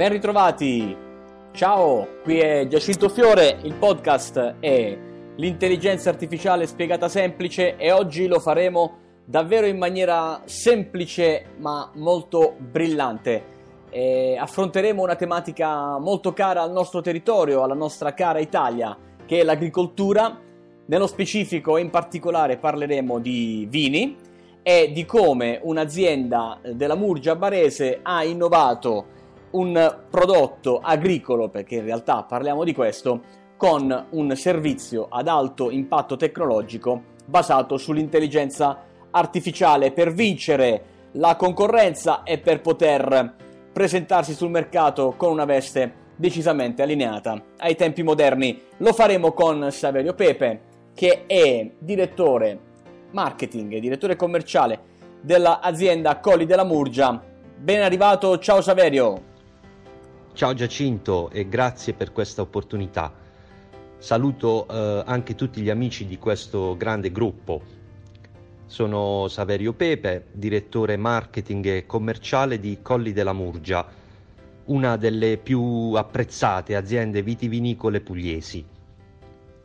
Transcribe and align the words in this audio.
Ben 0.00 0.08
ritrovati! 0.08 0.96
Ciao, 1.52 2.08
qui 2.22 2.38
è 2.38 2.66
Giacinto 2.66 3.10
Fiore, 3.10 3.58
il 3.64 3.74
podcast 3.74 4.54
è 4.58 4.98
l'intelligenza 5.36 6.08
artificiale 6.08 6.66
spiegata 6.66 7.06
semplice 7.06 7.76
e 7.76 7.92
oggi 7.92 8.26
lo 8.26 8.40
faremo 8.40 8.96
davvero 9.26 9.66
in 9.66 9.76
maniera 9.76 10.40
semplice 10.46 11.48
ma 11.58 11.90
molto 11.96 12.54
brillante. 12.56 13.44
E 13.90 14.38
affronteremo 14.40 15.02
una 15.02 15.16
tematica 15.16 15.98
molto 15.98 16.32
cara 16.32 16.62
al 16.62 16.72
nostro 16.72 17.02
territorio, 17.02 17.62
alla 17.62 17.74
nostra 17.74 18.14
cara 18.14 18.38
Italia, 18.38 18.96
che 19.26 19.40
è 19.40 19.44
l'agricoltura. 19.44 20.34
Nello 20.86 21.06
specifico 21.06 21.76
e 21.76 21.82
in 21.82 21.90
particolare 21.90 22.56
parleremo 22.56 23.18
di 23.18 23.66
vini 23.68 24.16
e 24.62 24.92
di 24.94 25.04
come 25.04 25.60
un'azienda 25.62 26.58
della 26.72 26.94
Murgia 26.94 27.36
Barese 27.36 28.00
ha 28.02 28.24
innovato 28.24 29.18
un 29.52 29.98
prodotto 30.08 30.80
agricolo, 30.82 31.48
perché 31.48 31.76
in 31.76 31.84
realtà 31.84 32.22
parliamo 32.22 32.64
di 32.64 32.74
questo, 32.74 33.38
con 33.56 34.06
un 34.10 34.36
servizio 34.36 35.06
ad 35.10 35.28
alto 35.28 35.70
impatto 35.70 36.16
tecnologico 36.16 37.02
basato 37.26 37.76
sull'intelligenza 37.76 38.84
artificiale 39.10 39.92
per 39.92 40.12
vincere 40.12 40.84
la 41.12 41.36
concorrenza 41.36 42.22
e 42.22 42.38
per 42.38 42.60
poter 42.60 43.34
presentarsi 43.72 44.32
sul 44.34 44.50
mercato 44.50 45.14
con 45.16 45.30
una 45.32 45.44
veste 45.44 46.08
decisamente 46.16 46.82
allineata 46.82 47.42
ai 47.58 47.76
tempi 47.76 48.02
moderni. 48.02 48.60
Lo 48.78 48.92
faremo 48.92 49.32
con 49.32 49.70
Saverio 49.70 50.14
Pepe, 50.14 50.60
che 50.94 51.24
è 51.26 51.70
direttore 51.78 52.58
marketing 53.12 53.72
e 53.72 53.80
direttore 53.80 54.16
commerciale 54.16 54.88
dell'azienda 55.20 56.18
Colli 56.18 56.46
della 56.46 56.64
Murgia. 56.64 57.22
Ben 57.56 57.82
arrivato, 57.82 58.38
ciao 58.38 58.60
Saverio! 58.60 59.29
Ciao 60.40 60.54
Giacinto 60.54 61.28
e 61.28 61.50
grazie 61.50 61.92
per 61.92 62.12
questa 62.12 62.40
opportunità. 62.40 63.12
Saluto 63.98 64.66
eh, 64.66 65.02
anche 65.04 65.34
tutti 65.34 65.60
gli 65.60 65.68
amici 65.68 66.06
di 66.06 66.16
questo 66.16 66.78
grande 66.78 67.12
gruppo. 67.12 67.60
Sono 68.64 69.28
Saverio 69.28 69.74
Pepe, 69.74 70.28
direttore 70.32 70.96
marketing 70.96 71.66
e 71.66 71.84
commerciale 71.84 72.58
di 72.58 72.78
Colli 72.80 73.12
della 73.12 73.34
Murgia, 73.34 73.86
una 74.64 74.96
delle 74.96 75.36
più 75.36 75.92
apprezzate 75.92 76.74
aziende 76.74 77.22
vitivinicole 77.22 78.00
pugliesi. 78.00 78.64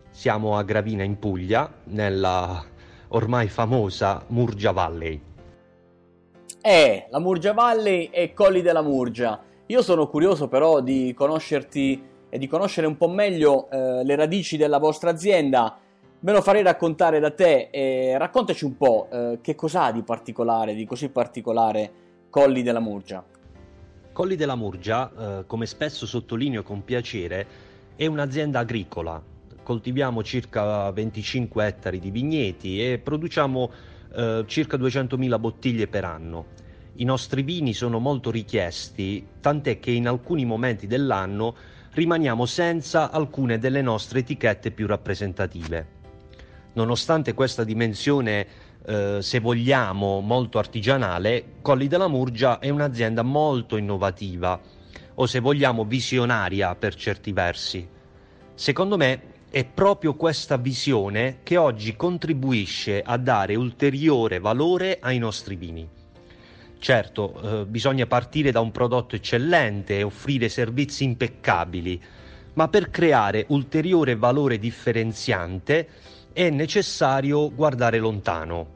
Siamo 0.09 0.57
a 0.57 0.63
Gravina 0.63 1.03
in 1.03 1.17
Puglia, 1.17 1.73
nella 1.85 2.61
ormai 3.07 3.47
famosa 3.47 4.25
Murgia 4.27 4.71
Valley. 4.71 5.21
Eh, 6.59 7.07
la 7.09 7.19
Murgia 7.19 7.53
Valley 7.53 8.09
e 8.11 8.33
Colli 8.33 8.61
della 8.61 8.81
Murgia 8.81 9.53
io 9.67 9.81
sono 9.81 10.07
curioso 10.07 10.47
però 10.47 10.79
di 10.79 11.13
conoscerti 11.15 12.03
e 12.29 12.37
di 12.37 12.47
conoscere 12.47 12.85
un 12.85 12.97
po' 12.97 13.07
meglio 13.07 13.69
eh, 13.69 14.03
le 14.03 14.15
radici 14.15 14.57
della 14.57 14.77
vostra 14.77 15.09
azienda. 15.09 15.79
Me 16.19 16.31
lo 16.31 16.41
farei 16.41 16.61
raccontare 16.61 17.19
da 17.19 17.31
te 17.31 17.69
e 17.71 18.15
raccontaci 18.17 18.63
un 18.65 18.77
po' 18.77 19.07
eh, 19.11 19.39
che 19.41 19.55
cos'ha 19.55 19.91
di 19.91 20.03
particolare, 20.03 20.75
di 20.75 20.85
così 20.85 21.09
particolare 21.09 22.03
Colli 22.29 22.61
della 22.61 22.79
Murgia. 22.79 23.23
Colli 24.11 24.35
della 24.35 24.55
Murgia, 24.55 25.11
eh, 25.39 25.45
come 25.47 25.65
spesso 25.65 26.05
sottolineo 26.05 26.61
con 26.61 26.83
piacere, 26.83 27.47
è 27.95 28.05
un'azienda 28.05 28.59
agricola. 28.59 29.21
Coltiviamo 29.63 30.21
circa 30.21 30.91
25 30.91 31.65
ettari 31.65 31.99
di 31.99 32.11
vigneti 32.11 32.83
e 32.83 32.99
produciamo 32.99 33.71
eh, 34.13 34.43
circa 34.45 34.77
200.000 34.77 35.39
bottiglie 35.39 35.87
per 35.87 36.05
anno. 36.05 36.45
I 36.97 37.03
nostri 37.03 37.41
vini 37.41 37.73
sono 37.73 37.99
molto 37.99 38.31
richiesti, 38.31 39.27
tant'è 39.41 39.79
che 39.79 39.91
in 39.91 40.07
alcuni 40.07 40.45
momenti 40.45 40.87
dell'anno 40.87 41.53
rimaniamo 41.91 42.45
senza 42.45 43.11
alcune 43.11 43.59
delle 43.59 43.81
nostre 43.81 44.19
etichette 44.19 44.71
più 44.71 44.87
rappresentative. 44.87 45.87
Nonostante 46.71 47.33
questa 47.33 47.65
dimensione, 47.65 48.47
eh, 48.85 49.17
se 49.21 49.39
vogliamo, 49.41 50.21
molto 50.21 50.57
artigianale, 50.57 51.55
Colli 51.61 51.87
della 51.87 52.07
Murgia 52.07 52.59
è 52.59 52.69
un'azienda 52.69 53.23
molto 53.23 53.75
innovativa, 53.75 54.57
o 55.15 55.25
se 55.25 55.39
vogliamo 55.41 55.83
visionaria 55.83 56.75
per 56.75 56.95
certi 56.95 57.33
versi. 57.33 57.85
Secondo 58.53 58.95
me 58.95 59.21
è 59.49 59.65
proprio 59.65 60.13
questa 60.13 60.55
visione 60.55 61.39
che 61.43 61.57
oggi 61.57 61.97
contribuisce 61.97 63.01
a 63.01 63.17
dare 63.17 63.55
ulteriore 63.55 64.39
valore 64.39 64.99
ai 65.01 65.17
nostri 65.17 65.57
vini. 65.57 66.03
Certo, 66.85 67.33
eh, 67.41 67.65
bisogna 67.65 68.05
partire 68.05 68.51
da 68.51 68.59
un 68.59 68.69
prodotto 68.69 69.15
eccellente 69.15 69.97
e 69.97 70.03
offrire 70.03 70.49
servizi 70.49 71.03
impeccabili, 71.03 71.99
ma 72.53 72.67
per 72.67 72.91
creare 72.91 73.45
ulteriore 73.47 74.15
valore 74.15 74.59
differenziante 74.59 75.87
è 76.31 76.47
necessario 76.51 77.51
guardare 77.51 77.97
lontano. 77.97 78.67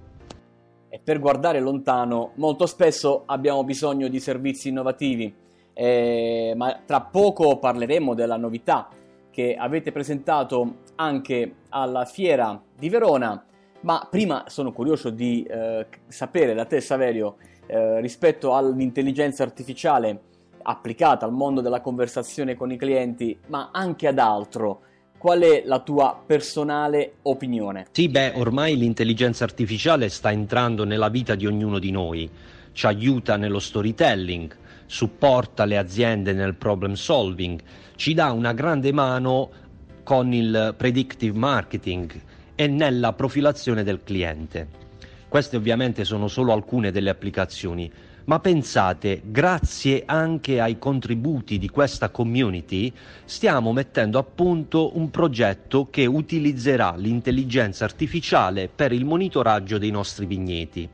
E 0.90 1.00
per 1.04 1.20
guardare 1.20 1.60
lontano 1.60 2.32
molto 2.38 2.66
spesso 2.66 3.26
abbiamo 3.28 3.64
bisogno 3.64 4.08
di 4.08 4.20
servizi 4.20 4.70
innovativi, 4.70 5.32
eh, 5.74 6.54
ma 6.56 6.82
tra 6.84 7.02
poco 7.02 7.60
parleremo 7.60 8.16
della 8.16 8.38
novità 8.38 8.90
che 9.30 9.54
avete 9.54 9.92
presentato 9.92 10.78
anche 10.96 11.58
alla 11.70 12.06
fiera 12.06 12.60
di 12.76 12.90
Verona, 12.90 13.46
ma 13.82 14.08
prima 14.10 14.46
sono 14.48 14.72
curioso 14.72 15.12
di 15.12 15.44
eh, 15.44 15.86
sapere 16.08 16.56
da 16.56 16.66
te 16.66 16.82
Saverio 16.82 17.38
eh, 17.72 18.02
rispetto 18.02 18.56
all'intelligenza 18.56 19.44
artificiale 19.44 20.22
applicata 20.64 21.24
al 21.26 21.32
mondo 21.32 21.62
della 21.62 21.82
conversazione 21.82 22.56
con 22.56 22.72
i 22.72 22.78
clienti, 22.78 23.38
ma 23.48 23.70
anche 23.72 24.08
ad 24.08 24.18
altro. 24.18 24.82
Qual 25.20 25.42
è 25.42 25.62
la 25.66 25.80
tua 25.80 26.20
personale 26.26 27.18
opinione? 27.24 27.86
Sì, 27.92 28.10
beh, 28.10 28.34
ormai 28.38 28.76
l'intelligenza 28.76 29.44
artificiale 29.44 30.10
sta 30.10 30.32
entrando 30.32 30.84
nella 30.84 31.10
vita 31.10 31.36
di 31.36 31.46
ognuno 31.46 31.78
di 31.78 31.92
noi, 31.92 32.28
ci 32.72 32.88
aiuta 32.88 33.36
nello 33.36 33.60
storytelling, 33.60 34.56
supporta 34.88 35.66
le 35.66 35.78
aziende 35.78 36.34
nel 36.34 36.56
problem 36.56 36.94
solving, 36.94 37.60
ci 37.96 38.16
dà 38.16 38.32
una 38.32 38.54
grande 38.54 38.92
mano 38.92 39.52
con 40.04 40.34
il 40.34 40.74
predictive 40.76 41.38
marketing 41.38 42.20
e 42.56 42.66
nella 42.66 43.14
profilazione 43.14 43.84
del 43.84 44.02
cliente. 44.04 44.89
Queste 45.30 45.58
ovviamente 45.58 46.06
sono 46.06 46.28
solo 46.28 46.54
alcune 46.54 46.90
delle 46.90 47.12
applicazioni, 47.12 47.90
ma 48.26 48.40
pensate, 48.40 49.22
grazie 49.26 50.02
anche 50.08 50.60
ai 50.60 50.80
contributi 50.80 51.60
di 51.60 51.70
questa 51.70 52.10
community, 52.10 52.92
stiamo 53.26 53.72
mettendo 53.72 54.18
a 54.18 54.24
punto 54.24 54.98
un 54.98 55.12
progetto 55.12 55.88
che 55.92 56.08
utilizzerà 56.08 56.96
l'intelligenza 56.96 57.86
artificiale 57.86 58.70
per 58.74 58.92
il 58.92 59.06
monitoraggio 59.06 59.78
dei 59.78 59.92
nostri 59.92 60.26
vigneti. 60.26 60.90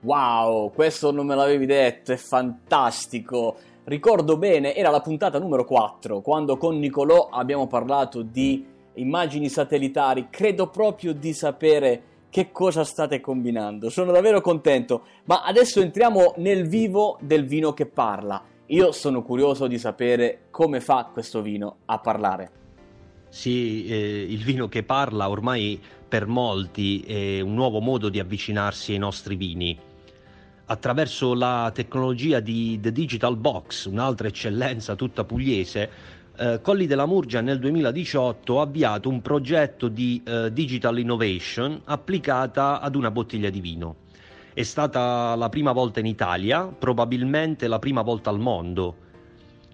Wow, 0.00 0.72
questo 0.72 1.12
non 1.12 1.26
me 1.26 1.36
l'avevi 1.36 1.66
detto, 1.66 2.10
è 2.10 2.16
fantastico. 2.16 3.56
Ricordo 3.84 4.36
bene, 4.36 4.74
era 4.74 4.90
la 4.90 5.00
puntata 5.00 5.38
numero 5.38 5.64
4, 5.64 6.20
quando 6.22 6.56
con 6.56 6.76
Nicolò 6.80 7.28
abbiamo 7.30 7.68
parlato 7.68 8.22
di 8.22 8.66
immagini 8.94 9.48
satellitari. 9.48 10.26
Credo 10.28 10.68
proprio 10.70 11.12
di 11.12 11.32
sapere 11.32 12.02
che 12.36 12.52
cosa 12.52 12.84
state 12.84 13.22
combinando. 13.22 13.88
Sono 13.88 14.12
davvero 14.12 14.42
contento, 14.42 15.04
ma 15.24 15.42
adesso 15.42 15.80
entriamo 15.80 16.34
nel 16.36 16.68
vivo 16.68 17.16
del 17.22 17.46
vino 17.46 17.72
che 17.72 17.86
parla. 17.86 18.44
Io 18.66 18.92
sono 18.92 19.22
curioso 19.22 19.66
di 19.66 19.78
sapere 19.78 20.48
come 20.50 20.82
fa 20.82 21.08
questo 21.10 21.40
vino 21.40 21.76
a 21.86 21.98
parlare. 21.98 22.50
Sì, 23.30 23.86
eh, 23.86 24.26
il 24.28 24.44
vino 24.44 24.68
che 24.68 24.82
parla 24.82 25.30
ormai 25.30 25.80
per 26.06 26.26
molti 26.26 27.00
è 27.00 27.40
un 27.40 27.54
nuovo 27.54 27.80
modo 27.80 28.10
di 28.10 28.18
avvicinarsi 28.18 28.92
ai 28.92 28.98
nostri 28.98 29.34
vini. 29.34 29.78
Attraverso 30.66 31.32
la 31.32 31.70
tecnologia 31.72 32.40
di 32.40 32.78
The 32.78 32.92
Digital 32.92 33.38
Box, 33.38 33.86
un'altra 33.86 34.28
eccellenza 34.28 34.94
tutta 34.94 35.24
pugliese, 35.24 35.90
eh, 36.38 36.60
Colli 36.60 36.86
della 36.86 37.06
Murgia 37.06 37.40
nel 37.40 37.58
2018 37.58 38.60
ha 38.60 38.62
avviato 38.62 39.08
un 39.08 39.22
progetto 39.22 39.88
di 39.88 40.22
eh, 40.24 40.52
digital 40.52 40.98
innovation 40.98 41.80
applicata 41.84 42.80
ad 42.80 42.94
una 42.94 43.10
bottiglia 43.10 43.50
di 43.50 43.60
vino. 43.60 43.96
È 44.52 44.62
stata 44.62 45.34
la 45.34 45.48
prima 45.48 45.72
volta 45.72 46.00
in 46.00 46.06
Italia, 46.06 46.64
probabilmente 46.66 47.68
la 47.68 47.78
prima 47.78 48.02
volta 48.02 48.30
al 48.30 48.38
mondo. 48.38 48.96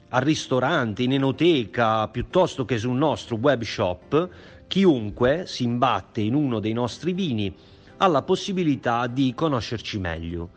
Al 0.09 0.23
ristorante, 0.23 1.03
in 1.03 1.12
enoteca, 1.12 2.09
piuttosto 2.09 2.64
che 2.64 2.79
sul 2.79 2.97
nostro 2.97 3.37
web 3.37 3.62
shop, 3.62 4.29
chiunque 4.67 5.44
si 5.47 5.64
imbatte 5.64 6.20
in 6.20 6.35
uno 6.35 6.59
dei 6.61 6.73
nostri 6.73 7.12
vini 7.12 7.55
ha 7.99 8.06
la 8.09 8.23
possibilità 8.23 9.06
di 9.06 9.32
conoscerci 9.35 9.99
meglio. 9.99 10.50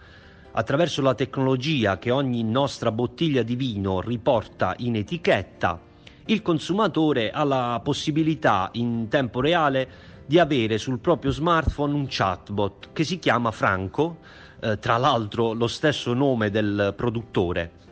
Attraverso 0.54 1.02
la 1.02 1.14
tecnologia 1.14 2.00
che 2.00 2.12
ogni 2.12 2.44
nostra 2.44 2.92
bottiglia 2.92 3.44
di 3.44 3.56
vino 3.56 4.02
riporta 4.02 4.74
in 4.80 4.96
etichetta, 4.96 5.85
il 6.28 6.42
consumatore 6.42 7.30
ha 7.30 7.44
la 7.44 7.80
possibilità 7.84 8.70
in 8.74 9.08
tempo 9.10 9.42
reale 9.42 10.14
di 10.26 10.40
avere 10.40 10.80
sul 10.80 10.98
proprio 10.98 11.30
smartphone 11.30 11.94
un 11.94 12.08
chatbot 12.10 12.90
che 12.94 13.04
si 13.04 13.20
chiama 13.20 13.52
Franco, 13.52 14.18
eh, 14.60 14.80
tra 14.80 14.98
l'altro 14.98 15.54
lo 15.54 15.68
stesso 15.68 16.14
nome 16.14 16.50
del 16.50 16.94
produttore. 16.96 17.84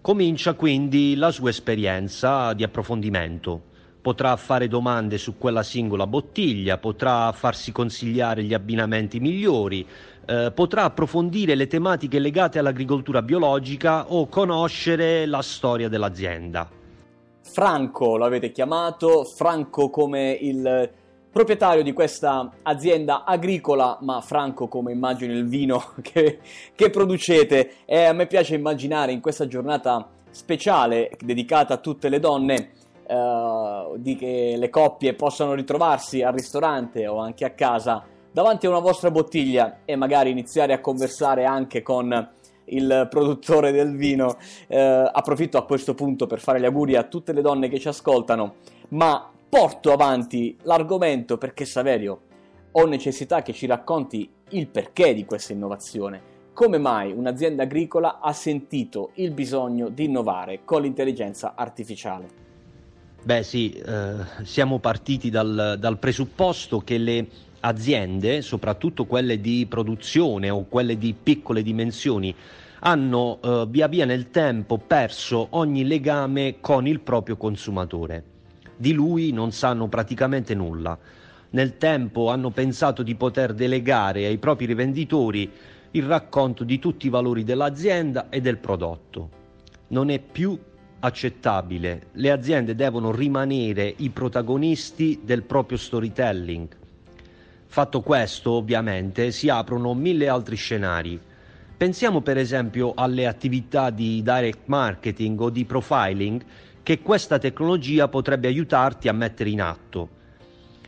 Comincia 0.00 0.54
quindi 0.54 1.16
la 1.16 1.32
sua 1.32 1.50
esperienza 1.50 2.52
di 2.52 2.62
approfondimento. 2.62 3.74
Potrà 4.00 4.36
fare 4.36 4.68
domande 4.68 5.18
su 5.18 5.36
quella 5.36 5.64
singola 5.64 6.06
bottiglia, 6.06 6.78
potrà 6.78 7.32
farsi 7.32 7.72
consigliare 7.72 8.44
gli 8.44 8.54
abbinamenti 8.54 9.18
migliori, 9.18 9.84
eh, 10.24 10.52
potrà 10.54 10.84
approfondire 10.84 11.56
le 11.56 11.66
tematiche 11.66 12.20
legate 12.20 12.60
all'agricoltura 12.60 13.22
biologica 13.22 14.12
o 14.12 14.28
conoscere 14.28 15.26
la 15.26 15.42
storia 15.42 15.88
dell'azienda. 15.88 16.76
Franco 17.50 18.16
l'avete 18.16 18.50
chiamato, 18.50 19.24
Franco 19.24 19.88
come 19.88 20.32
il 20.32 20.90
proprietario 21.30 21.82
di 21.82 21.92
questa 21.92 22.50
azienda 22.62 23.24
agricola, 23.24 23.98
ma 24.00 24.20
Franco 24.20 24.68
come 24.68 24.92
immagino 24.92 25.32
il 25.32 25.46
vino 25.46 25.92
che, 26.02 26.40
che 26.74 26.90
producete. 26.90 27.84
E 27.84 28.04
a 28.04 28.12
me 28.12 28.26
piace 28.26 28.54
immaginare 28.54 29.12
in 29.12 29.20
questa 29.20 29.46
giornata 29.46 30.08
speciale 30.30 31.10
dedicata 31.18 31.74
a 31.74 31.78
tutte 31.78 32.08
le 32.08 32.20
donne 32.20 32.70
Uh, 33.06 33.96
di 33.98 34.16
che 34.16 34.56
le 34.58 34.68
coppie 34.68 35.14
possano 35.14 35.54
ritrovarsi 35.54 36.22
al 36.22 36.32
ristorante 36.32 37.06
o 37.06 37.18
anche 37.18 37.44
a 37.44 37.50
casa 37.50 38.04
davanti 38.32 38.66
a 38.66 38.70
una 38.70 38.80
vostra 38.80 39.12
bottiglia 39.12 39.78
e 39.84 39.94
magari 39.94 40.30
iniziare 40.30 40.72
a 40.72 40.80
conversare 40.80 41.44
anche 41.44 41.82
con 41.82 42.30
il 42.66 43.06
produttore 43.10 43.72
del 43.72 43.96
vino. 43.96 44.36
Uh, 44.68 45.08
approfitto 45.12 45.58
a 45.58 45.64
questo 45.64 45.94
punto 45.94 46.26
per 46.26 46.40
fare 46.40 46.60
gli 46.60 46.64
auguri 46.64 46.96
a 46.96 47.04
tutte 47.04 47.32
le 47.32 47.42
donne 47.42 47.68
che 47.68 47.78
ci 47.78 47.88
ascoltano, 47.88 48.56
ma 48.88 49.30
porto 49.48 49.92
avanti 49.92 50.56
l'argomento 50.62 51.38
perché 51.38 51.64
Saverio 51.64 52.20
ho 52.72 52.86
necessità 52.86 53.42
che 53.42 53.52
ci 53.52 53.66
racconti 53.66 54.28
il 54.50 54.66
perché 54.68 55.14
di 55.14 55.24
questa 55.24 55.52
innovazione. 55.52 56.34
Come 56.52 56.78
mai 56.78 57.12
un'azienda 57.12 57.64
agricola 57.64 58.18
ha 58.20 58.32
sentito 58.32 59.10
il 59.14 59.30
bisogno 59.30 59.88
di 59.88 60.04
innovare 60.04 60.60
con 60.64 60.82
l'intelligenza 60.82 61.54
artificiale? 61.54 62.44
Beh 63.22 63.42
sì, 63.42 63.72
eh, 63.72 64.44
siamo 64.44 64.78
partiti 64.78 65.30
dal, 65.30 65.76
dal 65.78 65.98
presupposto 65.98 66.78
che 66.78 66.96
le 66.96 67.26
aziende, 67.60 68.42
soprattutto 68.42 69.06
quelle 69.06 69.40
di 69.40 69.66
produzione 69.68 70.50
o 70.50 70.66
quelle 70.68 70.98
di 70.98 71.14
piccole 71.20 71.62
dimensioni, 71.62 72.34
hanno 72.80 73.38
eh, 73.42 73.66
via 73.68 73.88
via 73.88 74.04
nel 74.04 74.30
tempo 74.30 74.78
perso 74.78 75.48
ogni 75.50 75.86
legame 75.86 76.56
con 76.60 76.86
il 76.86 77.00
proprio 77.00 77.36
consumatore 77.36 78.34
di 78.76 78.92
lui 78.92 79.32
non 79.32 79.52
sanno 79.52 79.88
praticamente 79.88 80.54
nulla. 80.54 80.96
Nel 81.50 81.78
tempo 81.78 82.28
hanno 82.28 82.50
pensato 82.50 83.02
di 83.02 83.14
poter 83.14 83.54
delegare 83.54 84.26
ai 84.26 84.38
propri 84.38 84.66
rivenditori 84.66 85.50
il 85.92 86.02
racconto 86.02 86.64
di 86.64 86.78
tutti 86.78 87.06
i 87.06 87.10
valori 87.10 87.44
dell'azienda 87.44 88.28
e 88.28 88.40
del 88.40 88.58
prodotto. 88.58 89.30
Non 89.88 90.10
è 90.10 90.18
più 90.18 90.58
accettabile. 91.00 92.08
Le 92.12 92.30
aziende 92.30 92.74
devono 92.74 93.12
rimanere 93.12 93.94
i 93.96 94.10
protagonisti 94.10 95.20
del 95.24 95.42
proprio 95.42 95.78
storytelling. 95.78 96.68
Fatto 97.66 98.00
questo, 98.00 98.52
ovviamente, 98.52 99.30
si 99.30 99.48
aprono 99.48 99.94
mille 99.94 100.28
altri 100.28 100.56
scenari. 100.56 101.20
Pensiamo 101.76 102.22
per 102.22 102.38
esempio 102.38 102.92
alle 102.94 103.26
attività 103.26 103.90
di 103.90 104.22
direct 104.22 104.60
marketing 104.64 105.40
o 105.40 105.50
di 105.50 105.64
profiling 105.66 106.42
che 106.82 107.00
questa 107.00 107.38
tecnologia 107.38 108.08
potrebbe 108.08 108.48
aiutarti 108.48 109.08
a 109.08 109.12
mettere 109.12 109.50
in 109.50 109.60
atto. 109.60 110.08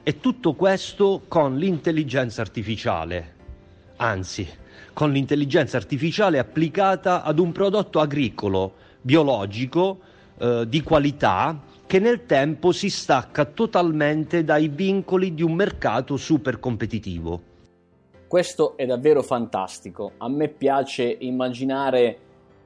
E 0.03 0.21
tutto 0.21 0.55
questo 0.55 1.25
con 1.29 1.59
l'intelligenza 1.59 2.41
artificiale, 2.41 3.35
anzi, 3.97 4.49
con 4.95 5.13
l'intelligenza 5.13 5.77
artificiale 5.77 6.39
applicata 6.39 7.23
ad 7.23 7.39
un 7.39 7.53
prodotto 7.53 8.01
agricolo, 8.01 8.75
biologico, 9.03 10.01
eh, 10.39 10.65
di 10.67 10.83
qualità, 10.83 11.61
che 11.89 11.99
nel 11.99 12.27
tempo 12.27 12.71
si 12.71 12.91
stacca 12.91 13.47
totalmente 13.47 14.45
dai 14.45 14.69
vincoli 14.69 15.33
di 15.33 15.43
un 15.43 15.55
mercato 15.55 16.19
super 16.19 16.61
competitivo. 16.61 17.41
Questo 18.29 18.77
è 18.77 18.85
davvero 18.85 19.23
fantastico. 19.23 20.13
A 20.19 20.29
me 20.29 20.49
piace 20.49 21.17
immaginare 21.21 22.19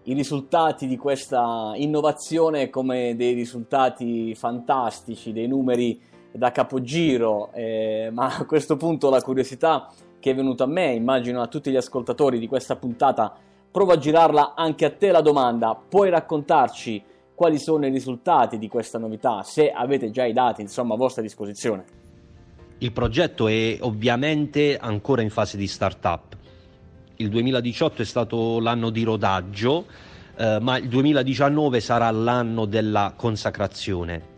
i 0.02 0.14
risultati 0.14 0.88
di 0.88 0.96
questa 0.96 1.70
innovazione 1.76 2.68
come 2.68 3.14
dei 3.14 3.32
risultati 3.34 4.34
fantastici, 4.34 5.32
dei 5.32 5.46
numeri 5.46 6.00
da 6.32 6.50
capogiro, 6.50 7.52
eh, 7.52 8.10
ma 8.12 8.38
a 8.38 8.44
questo 8.44 8.76
punto 8.76 9.08
la 9.08 9.22
curiosità 9.22 9.88
che 10.18 10.32
è 10.32 10.34
venuta 10.34 10.64
a 10.64 10.66
me, 10.66 10.94
immagino 10.94 11.40
a 11.40 11.46
tutti 11.46 11.70
gli 11.70 11.76
ascoltatori 11.76 12.40
di 12.40 12.48
questa 12.48 12.74
puntata, 12.74 13.32
provo 13.70 13.92
a 13.92 13.98
girarla 13.98 14.54
anche 14.56 14.84
a 14.84 14.90
te 14.90 15.12
la 15.12 15.20
domanda, 15.20 15.76
puoi 15.76 16.10
raccontarci 16.10 17.10
quali 17.42 17.58
sono 17.58 17.86
i 17.86 17.90
risultati 17.90 18.56
di 18.56 18.68
questa 18.68 18.98
novità, 18.98 19.42
se 19.42 19.72
avete 19.72 20.10
già 20.10 20.24
i 20.24 20.32
dati 20.32 20.60
insomma 20.60 20.94
a 20.94 20.96
vostra 20.96 21.22
disposizione? 21.22 21.84
Il 22.78 22.92
progetto 22.92 23.48
è 23.48 23.78
ovviamente 23.80 24.76
ancora 24.78 25.22
in 25.22 25.30
fase 25.30 25.56
di 25.56 25.66
start-up 25.66 26.36
il 27.16 27.28
2018 27.28 28.02
è 28.02 28.04
stato 28.04 28.58
l'anno 28.58 28.90
di 28.90 29.04
rodaggio, 29.04 29.86
eh, 30.36 30.58
ma 30.60 30.78
il 30.78 30.88
2019 30.88 31.80
sarà 31.80 32.10
l'anno 32.10 32.64
della 32.64 33.14
consacrazione. 33.16 34.30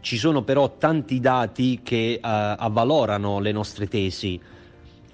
Ci 0.00 0.16
sono 0.16 0.42
però 0.42 0.76
tanti 0.76 1.20
dati 1.20 1.80
che 1.82 2.14
eh, 2.14 2.20
avvalorano 2.22 3.38
le 3.38 3.52
nostre 3.52 3.86
tesi, 3.86 4.40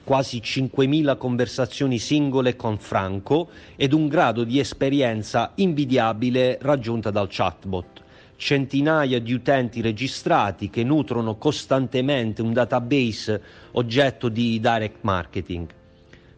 quasi 0.08 0.40
5.000 0.42 1.18
conversazioni 1.18 1.98
singole 1.98 2.56
con 2.56 2.78
Franco 2.78 3.50
ed 3.76 3.92
un 3.92 4.08
grado 4.08 4.42
di 4.42 4.58
esperienza 4.58 5.52
invidiabile 5.56 6.56
raggiunta 6.62 7.10
dal 7.10 7.26
chatbot 7.28 8.04
centinaia 8.36 9.20
di 9.20 9.34
utenti 9.34 9.82
registrati 9.82 10.70
che 10.70 10.82
nutrono 10.82 11.36
costantemente 11.36 12.40
un 12.40 12.54
database 12.54 13.42
oggetto 13.72 14.30
di 14.30 14.58
direct 14.58 15.00
marketing 15.02 15.66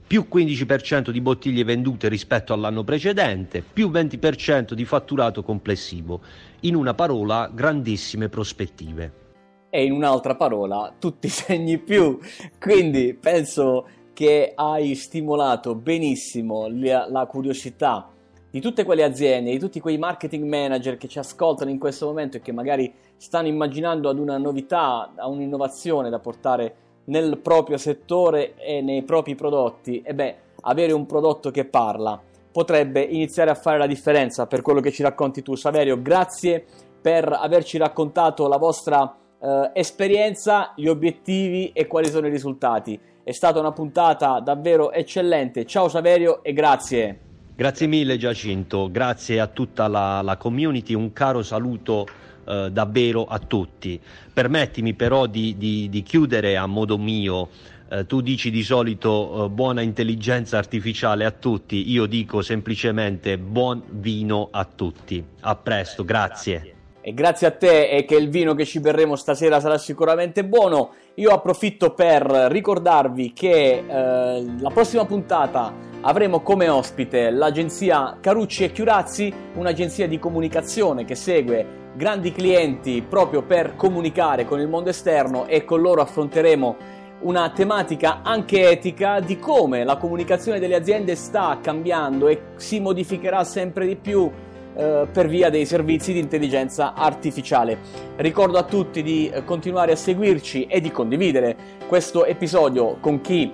più 0.04 0.26
15% 0.28 1.10
di 1.10 1.20
bottiglie 1.20 1.62
vendute 1.62 2.08
rispetto 2.08 2.52
all'anno 2.52 2.82
precedente, 2.82 3.62
più 3.62 3.88
20% 3.90 4.72
di 4.72 4.84
fatturato 4.84 5.44
complessivo. 5.44 6.20
In 6.62 6.74
una 6.74 6.94
parola, 6.94 7.48
grandissime 7.54 8.28
prospettive. 8.28 9.29
E 9.70 9.84
in 9.84 9.92
un'altra 9.92 10.34
parola, 10.34 10.92
tutti 10.98 11.26
i 11.26 11.30
segni 11.30 11.78
più. 11.78 12.18
Quindi 12.58 13.14
penso 13.14 13.86
che 14.12 14.52
hai 14.54 14.94
stimolato 14.96 15.74
benissimo 15.74 16.66
la, 16.68 17.08
la 17.08 17.24
curiosità 17.26 18.10
di 18.50 18.60
tutte 18.60 18.84
quelle 18.84 19.04
aziende, 19.04 19.52
di 19.52 19.58
tutti 19.60 19.78
quei 19.78 19.96
marketing 19.96 20.44
manager 20.44 20.96
che 20.96 21.06
ci 21.06 21.20
ascoltano 21.20 21.70
in 21.70 21.78
questo 21.78 22.06
momento 22.06 22.36
e 22.36 22.40
che 22.40 22.50
magari 22.50 22.92
stanno 23.16 23.46
immaginando 23.46 24.08
ad 24.08 24.18
una 24.18 24.38
novità, 24.38 25.12
a 25.14 25.28
un'innovazione 25.28 26.10
da 26.10 26.18
portare 26.18 26.74
nel 27.04 27.38
proprio 27.38 27.76
settore 27.76 28.56
e 28.56 28.80
nei 28.80 29.02
propri 29.02 29.36
prodotti, 29.36 30.02
e 30.04 30.14
beh, 30.14 30.36
avere 30.62 30.92
un 30.92 31.06
prodotto 31.06 31.50
che 31.50 31.64
parla 31.64 32.20
potrebbe 32.52 33.00
iniziare 33.00 33.50
a 33.50 33.54
fare 33.54 33.78
la 33.78 33.86
differenza 33.86 34.46
per 34.46 34.62
quello 34.62 34.80
che 34.80 34.90
ci 34.90 35.02
racconti 35.02 35.42
tu, 35.42 35.54
Saverio. 35.54 36.02
Grazie 36.02 36.64
per 37.00 37.32
averci 37.32 37.78
raccontato 37.78 38.48
la 38.48 38.58
vostra 38.58 39.16
eh, 39.40 39.70
esperienza, 39.74 40.72
gli 40.76 40.86
obiettivi 40.86 41.72
e 41.72 41.86
quali 41.86 42.08
sono 42.08 42.26
i 42.26 42.30
risultati. 42.30 42.98
È 43.22 43.32
stata 43.32 43.60
una 43.60 43.72
puntata 43.72 44.40
davvero 44.40 44.92
eccellente. 44.92 45.64
Ciao 45.64 45.88
Saverio 45.88 46.42
e 46.42 46.52
grazie. 46.52 47.18
Grazie 47.54 47.86
mille 47.86 48.16
Giacinto, 48.16 48.90
grazie 48.90 49.38
a 49.38 49.46
tutta 49.46 49.86
la, 49.86 50.22
la 50.22 50.36
community, 50.38 50.94
un 50.94 51.12
caro 51.12 51.42
saluto 51.42 52.06
eh, 52.46 52.70
davvero 52.72 53.26
a 53.26 53.38
tutti. 53.38 54.00
Permettimi 54.32 54.94
però 54.94 55.26
di, 55.26 55.56
di, 55.58 55.88
di 55.90 56.02
chiudere 56.02 56.56
a 56.56 56.66
modo 56.66 56.96
mio. 56.96 57.48
Eh, 57.90 58.06
tu 58.06 58.22
dici 58.22 58.50
di 58.50 58.62
solito 58.62 59.44
eh, 59.44 59.48
buona 59.50 59.82
intelligenza 59.82 60.56
artificiale 60.56 61.24
a 61.26 61.32
tutti, 61.32 61.90
io 61.90 62.06
dico 62.06 62.40
semplicemente 62.40 63.36
buon 63.36 63.82
vino 63.90 64.48
a 64.50 64.64
tutti. 64.64 65.22
A 65.40 65.54
presto, 65.56 66.04
grazie. 66.04 66.79
E 67.10 67.14
grazie 67.14 67.48
a 67.48 67.50
te 67.50 67.88
e 67.88 68.04
che 68.04 68.14
il 68.14 68.28
vino 68.28 68.54
che 68.54 68.64
ci 68.64 68.78
berremo 68.78 69.16
stasera 69.16 69.58
sarà 69.58 69.78
sicuramente 69.78 70.44
buono. 70.44 70.92
Io 71.14 71.30
approfitto 71.30 71.92
per 71.92 72.22
ricordarvi 72.22 73.32
che 73.32 73.82
eh, 73.84 74.44
la 74.56 74.70
prossima 74.72 75.04
puntata 75.04 75.74
avremo 76.02 76.38
come 76.38 76.68
ospite 76.68 77.30
l'agenzia 77.30 78.18
Carucci 78.20 78.62
e 78.62 78.70
Chiurazzi, 78.70 79.34
un'agenzia 79.54 80.06
di 80.06 80.20
comunicazione 80.20 81.04
che 81.04 81.16
segue 81.16 81.90
grandi 81.96 82.30
clienti 82.30 83.02
proprio 83.02 83.42
per 83.42 83.74
comunicare 83.74 84.44
con 84.44 84.60
il 84.60 84.68
mondo 84.68 84.90
esterno 84.90 85.48
e 85.48 85.64
con 85.64 85.80
loro 85.80 86.02
affronteremo 86.02 86.76
una 87.22 87.50
tematica 87.50 88.20
anche 88.22 88.70
etica 88.70 89.18
di 89.18 89.36
come 89.36 89.82
la 89.82 89.96
comunicazione 89.96 90.60
delle 90.60 90.76
aziende 90.76 91.16
sta 91.16 91.58
cambiando 91.60 92.28
e 92.28 92.40
si 92.54 92.78
modificherà 92.78 93.42
sempre 93.42 93.88
di 93.88 93.96
più 93.96 94.30
eh, 94.74 95.08
per 95.12 95.28
via 95.28 95.50
dei 95.50 95.66
servizi 95.66 96.12
di 96.12 96.18
intelligenza 96.18 96.94
artificiale. 96.94 97.78
Ricordo 98.16 98.58
a 98.58 98.62
tutti 98.62 99.02
di 99.02 99.28
eh, 99.28 99.44
continuare 99.44 99.92
a 99.92 99.96
seguirci 99.96 100.66
e 100.66 100.80
di 100.80 100.90
condividere 100.90 101.56
questo 101.86 102.24
episodio 102.24 102.98
con 103.00 103.20
chi 103.20 103.52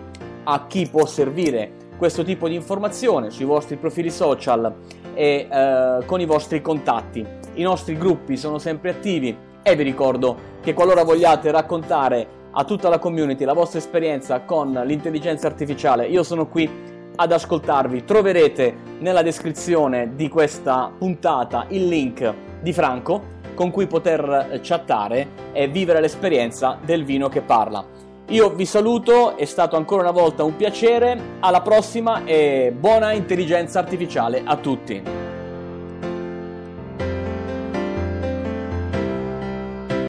a 0.48 0.66
chi 0.66 0.86
può 0.88 1.06
servire 1.06 1.84
questo 1.96 2.22
tipo 2.22 2.48
di 2.48 2.54
informazione 2.54 3.30
sui 3.30 3.44
vostri 3.44 3.76
profili 3.76 4.10
social 4.10 4.72
e 5.14 5.48
eh, 5.50 5.98
con 6.04 6.20
i 6.20 6.26
vostri 6.26 6.60
contatti. 6.60 7.24
I 7.54 7.62
nostri 7.62 7.96
gruppi 7.96 8.36
sono 8.36 8.58
sempre 8.58 8.90
attivi 8.90 9.36
e 9.62 9.74
vi 9.74 9.82
ricordo 9.82 10.54
che 10.60 10.74
qualora 10.74 11.02
vogliate 11.02 11.50
raccontare 11.50 12.44
a 12.52 12.64
tutta 12.64 12.88
la 12.88 12.98
community 12.98 13.44
la 13.44 13.52
vostra 13.52 13.78
esperienza 13.78 14.40
con 14.40 14.72
l'intelligenza 14.72 15.46
artificiale, 15.46 16.06
io 16.06 16.22
sono 16.22 16.46
qui 16.46 16.94
ad 17.16 17.32
ascoltarvi. 17.32 18.04
Troverete 18.04 18.74
nella 19.00 19.22
descrizione 19.22 20.12
di 20.14 20.28
questa 20.28 20.92
puntata 20.96 21.66
il 21.68 21.86
link 21.86 22.32
di 22.60 22.72
Franco 22.72 23.34
con 23.54 23.70
cui 23.70 23.86
poter 23.86 24.60
chattare 24.62 25.28
e 25.52 25.66
vivere 25.66 26.00
l'esperienza 26.00 26.78
del 26.84 27.04
vino 27.04 27.28
che 27.28 27.40
parla. 27.40 27.84
Io 28.28 28.50
vi 28.50 28.66
saluto, 28.66 29.36
è 29.36 29.44
stato 29.44 29.76
ancora 29.76 30.02
una 30.02 30.10
volta 30.10 30.42
un 30.44 30.56
piacere, 30.56 31.38
alla 31.40 31.62
prossima 31.62 32.24
e 32.24 32.74
buona 32.76 33.12
intelligenza 33.12 33.78
artificiale 33.78 34.42
a 34.44 34.56
tutti. 34.56 35.25